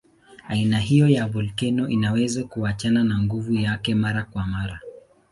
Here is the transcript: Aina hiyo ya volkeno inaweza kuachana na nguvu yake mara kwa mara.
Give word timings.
Aina 0.47 0.79
hiyo 0.79 1.07
ya 1.09 1.27
volkeno 1.27 1.87
inaweza 1.89 2.43
kuachana 2.43 3.03
na 3.03 3.17
nguvu 3.19 3.53
yake 3.53 3.95
mara 3.95 4.23
kwa 4.23 4.47
mara. 4.47 4.79